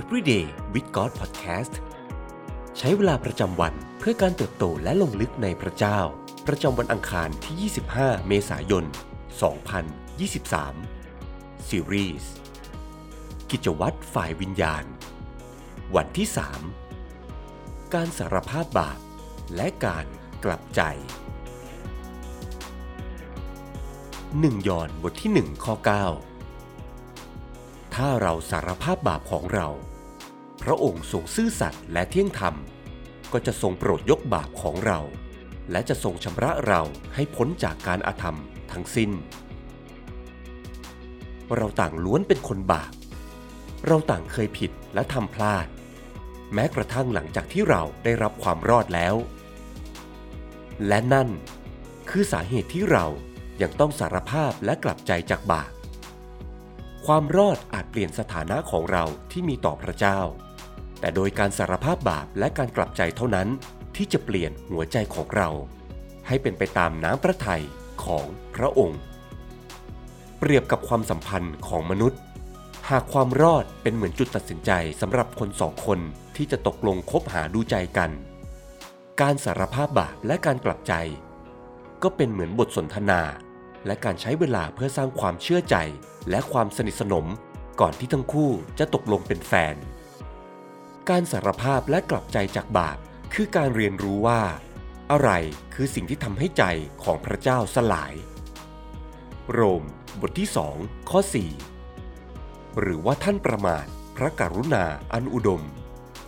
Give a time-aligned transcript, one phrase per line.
[0.00, 1.74] Everyday with God Podcast
[2.78, 6.00] ใช้เวลาประจำวันเพื่อการเติบโตและลงลึกในพระเจ้า
[6.46, 7.56] ประจำวันอังคารที่
[7.96, 8.84] 25 เมษายน
[9.86, 12.32] 2023 ซีรีส์
[13.50, 14.84] กิจวัตรฝ่ายวิญญาณ
[15.96, 16.28] วันที่
[17.10, 18.98] 3 การสารภาพบาป
[19.56, 20.06] และการ
[20.44, 20.80] กลับใจ
[24.00, 26.33] 1 ยอนบทที่ 1 ข้อ 9
[27.94, 29.68] ถ้าเราสารภาพบาปของเรา
[30.62, 32.54] พระองค์ทรงซื่อสัตย์และเที่ยงธรรม
[33.32, 35.00] ก็จะทรงโปรดยกบาปของเรา
[35.70, 36.82] และจะทรงชำระเรา
[37.14, 38.38] ให้พ้นจากการอาธรรม
[38.72, 39.10] ทั้งสิ้น
[41.56, 42.92] เราต่างล้วนเป็นคนบาป
[43.86, 45.66] เราต่างเคยผิดและทำพลาด
[46.54, 49.14] แม้กระทั่งหลังจากที่เราได้รับความรอดแล้ว
[50.88, 51.28] และนั่น
[52.10, 53.06] คือสาเหตุที่เรา
[53.62, 55.72] ยังต้องสารภาพและกลับใจจากบาป
[57.10, 60.20] ความรอดอาจเปลี่ยนสถานะของเราที่มีต่อพระเจ้า
[61.00, 63.48] แต่โดยการสารภาพบาปและการกลับใจเท่านั้น
[63.96, 65.48] ที่จะเปลี่ยนหัวใจของเรา
[66.26, 67.62] ให้เป็นไปตามน้ำพระทัย
[68.04, 69.00] ของพระองค์
[70.38, 72.20] เปรียบกับความสัมพันธ์ของมนุษย์
[72.90, 75.98] หากความรอดเป็นเหมือนจุดตัดสินใจสำหรับคนสองคน
[76.36, 78.10] ที่จะตกลงคบหาดูใจกัน
[79.20, 80.94] การสารภาพบาปและการกลับใจ
[82.02, 83.20] ก็เป็นเหมือนบทสนทนา
[83.86, 85.76] และการใช้เวลาเพื่อสร้างความเชื่อใจ
[86.30, 87.26] และความสนิทสนม
[87.80, 89.76] ก่อนที่ทั้งคู่จะตกลงเป็นแฟน
[91.08, 92.96] การสารภาพและกลับใจจากบาป
[93.34, 94.42] คือการเรียนรู้ว่า
[95.12, 95.30] อะไร
[95.74, 96.64] คือสิ่งที่ทำให้ใจ
[97.04, 98.14] ของพระเจ้าสลาย
[99.52, 99.84] โรม
[100.20, 101.20] บทที่2ข้อ
[101.98, 105.62] 4 หรือว่าท่านประมาทพระกรุณาอันอุดม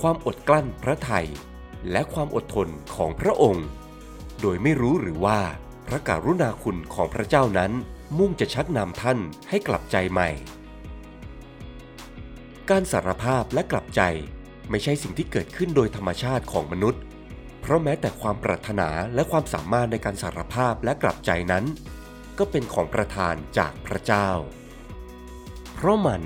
[0.00, 1.26] ความอดกลั้นพระไทย
[1.90, 3.66] และความอดทนของพระองค์
[4.40, 5.40] โดยไม่รู้หรือว่า
[5.86, 7.72] พระกรุณาคุณของพระเจ้านั้น
[8.18, 10.28] มุ่งจะชักนำท่านให้กลับใจใหม่
[12.70, 14.02] การสารภาพและกลับใจ
[14.70, 17.02] ไม่ใช่สิ่งที่เกิดขึ้นโดยธรรมชาติของมนุษย์
[17.60, 21.64] เพราะแม้แต่ความปรารถนาและความสามารถในการสารภาพและกลับใจนั้น
[22.38, 24.28] ก็เป็นของประทานจากพระเจ้า
[25.74, 26.22] เพราะมัน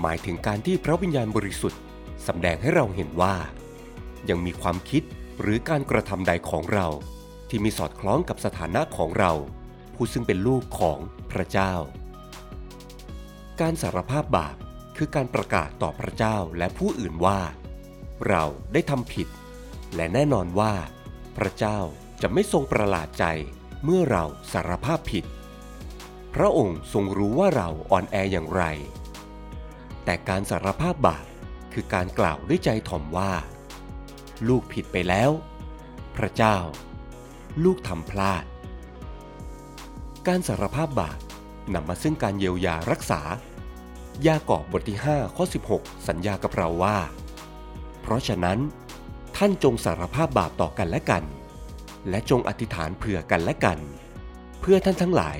[0.00, 1.80] หมายถึงการที่พระวิญญาณบริสุทธิ์
[2.26, 3.34] สำแดงให้เราเห็นว่า
[4.28, 5.02] ยังมีความคิด
[5.40, 6.86] หรือการกระทำใดของเรา
[7.54, 9.32] ที่มีสอดคล้องกับสถานะของเรา
[9.94, 10.98] ผู้ซึ่งเป็นลูกของ
[11.32, 11.74] พระเจ้า
[13.60, 14.56] การสารภาพบาป
[14.96, 17.40] คือการประกาศต่อพระเจ้าและผู้อื่นว่า
[18.28, 19.28] เราได้ทำผิด
[19.94, 20.72] และแน่นอนว่า
[21.36, 21.78] พระเจ้า
[22.22, 23.24] จะไม่ทรงประหลาดใจ
[23.84, 25.24] เมื่อเราสารภาพผิด
[26.34, 28.62] พระองค์ทรงรู้ว่าเราอ่อนแออย่างไร
[30.04, 31.26] แต่การสารภาพบาป
[31.72, 33.32] คือการกล่าวด้วยใจถ่อมว่า
[34.48, 35.30] ลูกผิดไปแล้ว
[36.16, 36.58] พระเจ้า
[37.64, 38.44] ลูกทำพลาด
[40.26, 41.18] การสารภาพบาป
[41.74, 43.20] นำมาซึ่งการเยียวยารักษา
[44.26, 45.44] ยากอบบทที่ 5 ข้อ
[45.76, 46.98] 16 สัญญากับเราว่า
[48.00, 48.58] เพราะฉะนั้น
[49.36, 51.24] ท่านจงสารภาพบาปต่อกันและกัน
[52.08, 53.78] และจงอธิษฐานเผื่อกันและกัน
[54.60, 55.38] เพื่อท่านทั้งหลาย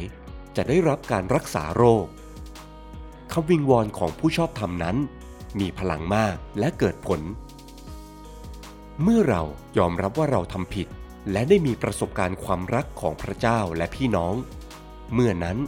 [0.57, 2.07] จะได้รับการรักษาโรค
[3.33, 4.97] คำวิงวอนของผู้ชอบธรรมนั้น
[5.61, 7.21] มีพลังมากและเกิดผล
[9.03, 9.43] เมื่อเรา
[9.79, 10.89] ยอมรับว่าเราทำผิด
[11.31, 14.35] และได้มีประสบการณ์ความรักของพระเจ้าและพี่น้อง
[15.13, 15.59] เมื่อนั้น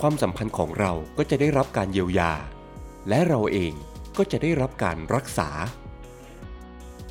[0.00, 2.32] ความสัมพันธ์ของเราก็จะได้รับการเยียวยา
[3.08, 3.72] และเราเอง
[4.18, 5.48] ก็จะได้รับการรักษา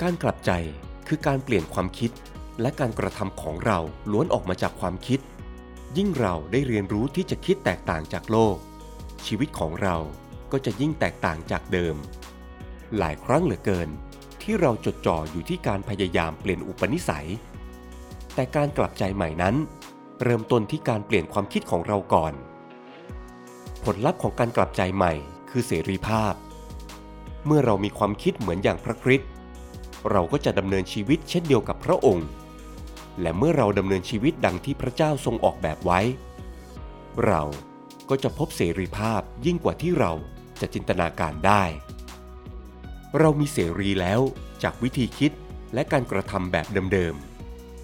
[0.01, 0.51] การกลับใจ
[1.07, 2.11] คือการเปลี่ยนความคิด
[2.61, 3.79] และการกระทำของเรา
[4.11, 5.19] ล้วนออกมาจากความคิด
[5.97, 8.55] ยิ่งเราได้เรียนรู้ที่จะคิดแตกต่างจากโลก
[9.25, 9.95] ชีวิตของเรา
[10.51, 11.95] ก็จะยิ่งแตกต่างจากเดิม
[12.97, 13.89] หลายครั้งเหลือเกิน
[14.41, 17.27] ที่เราจดจ่ออยู่ที่การพยายามเปลี่ยนอุปนิสัย
[18.33, 19.55] แต่การกลับใจใหม่นั้น
[20.23, 22.33] เริ่มต้นที่การเปลี่ยนความคิดของเราก่อน
[23.83, 25.13] ผลลัพธ์ของการกลับใจใหม่
[25.49, 26.33] คือเสรีภาพ
[27.45, 29.29] เมื่อเรามีความคิดเหมือนอย่างพระคริสต์
[30.11, 32.27] เราก็จะดำเนินชีวิตเช่นเดียวกับพระองค์
[33.21, 35.99] และเมื่อเราดำเนินชีวิตดังที่พระเจ้าทรงออกแบบไว้
[37.25, 37.41] เรา
[38.09, 40.11] ก็จะพบเสรีภาพยิ่งกว่าที่เรา
[40.61, 41.63] จะจินตนาการได้
[43.19, 44.21] เรามีเสรีแล้ว
[44.63, 45.31] จากวิธีคิด
[45.73, 47.28] และการกระทำแบบเดิมๆ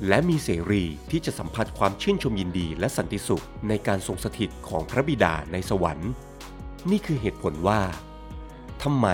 [0.07, 6.11] และมีเสรีที่จะสัมผัสความชื่นชมยินดีและสันติสุขในการทรงสถิตของพระบิดาในสวรรค์
[6.91, 7.81] นี่คือเหตุผลว่า
[8.83, 9.07] ทำไม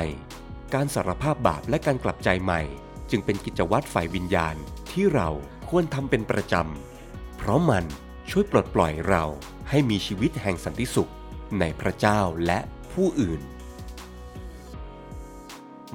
[0.74, 2.62] การสารภาพบาปและการกลับใจใหม่
[3.10, 4.56] จึงเป็นกิจวัตรฝ่ายวิญญาณ
[4.92, 5.30] ที่เรา
[5.69, 7.86] ควรทำเป็นประจำ เพราะมัน
[8.30, 9.24] ช่วยปลดปล่อยเรา
[9.69, 11.12] ให้มีชีวิตแห่งสันติสุข
[11.60, 12.60] ในพระเจ้าและ
[12.92, 13.42] ผู้อื่น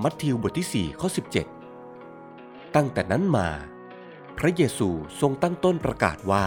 [0.03, 1.09] มัทธิวบทที่ 4 ข้อ
[1.93, 3.49] 17 ตั้งแต่นั้นมา
[4.41, 4.89] พระเยซู
[5.21, 6.47] ทรงตั้งต้นประกาศว่า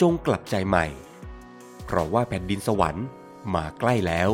[0.00, 0.86] จงกลับใจใหม่
[1.84, 3.06] เพราะว่าแผ่นดินสวรรค์
[3.54, 4.30] มาใกล้แล้ว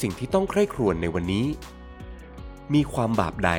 [0.00, 1.46] สิ่งที่ต้องใคร่ครวญในวันนี้
[2.74, 3.52] มีความบาปใด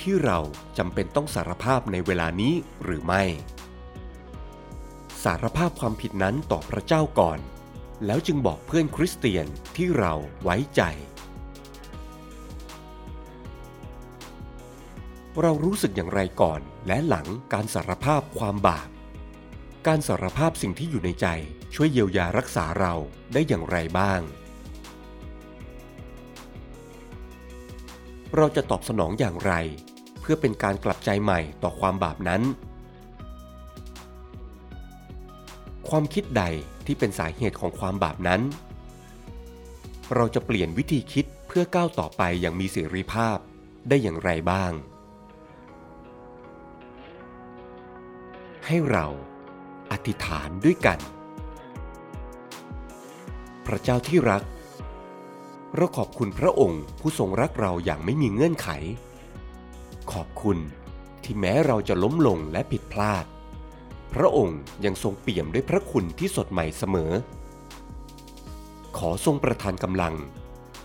[0.00, 0.38] ที่เรา
[0.78, 2.54] จำเป็นต้องสารภาพในเวลานี้
[2.84, 3.22] หรือไม่
[5.24, 7.38] สารภาพความผิดนั้นต่อพระเจ้าก่อน
[8.06, 10.82] แล้วจึงบอกเพื่อนคริสเตียนที่เราไว้ใจ
[15.42, 18.88] เรารู้สึกอย่างไรก่อนและหลังการสารภาพความบาป
[19.86, 21.26] การสารภาพสิ่งที่อยู่ในใจ
[21.74, 22.94] ช่วยเยียวยารักษาเรา
[23.32, 24.20] ได้อย่างไรบ้าง
[28.36, 29.52] เราจะตอบสนองอย่างไร
[30.20, 32.42] เพื่อเป็นการกลับใจใหม่ต่อความบาปนั้น
[35.88, 36.44] ความคิดใด
[36.86, 38.40] ที่เป็นสาเหตุของความบาปนั้น
[40.14, 43.38] เราจะเปลี่ยนวิธีคิดเพื่อก้าวต่อไปอย่างมีเสรีภาพ
[43.88, 44.72] ได้อย่างไรบ้าง
[48.70, 49.06] ให้เรา
[49.92, 50.98] อธิษฐานด้วยกัน
[53.66, 54.42] พระเจ้าที่รัก
[55.74, 58.68] เราขอบคุณพระองค์ผู้ทรงรักเราอย่างไม่มีเงื่อนไข
[60.12, 60.58] ขอบคุณ
[61.22, 63.24] ที่แม้เราจะล้มลงและผิดพลาด
[64.14, 67.12] พระองค์ยังทรงเปี่ยมด้วยพระคุณที่สดใหม่เสมอ
[68.98, 70.14] ขอทรงประทานกำลัง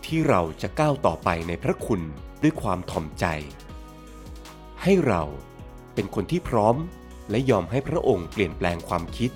[0.05, 2.01] ที่เราจะก้าวต่อไปในพระคุณ
[2.41, 3.25] ด้วยความถ่อมใจ
[4.83, 5.23] ให้เรา
[5.93, 6.77] เป็นคนที่พร้อม
[7.29, 9.31] และยอมให้พระองค์เปลี่ยนแปลงความคิด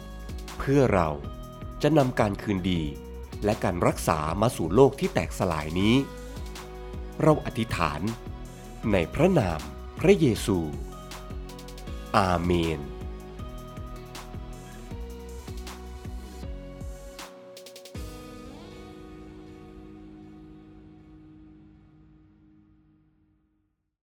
[0.58, 1.10] เพื่อเรา
[1.82, 2.82] จะนำการคืนดี
[3.44, 5.96] และการรักษามาสู่โลกที่แตกสลายนี้
[7.22, 8.02] เราอธิษฐาน
[8.92, 9.60] ในพระนาม
[10.00, 10.60] พระเยซู
[12.18, 12.80] อาเมน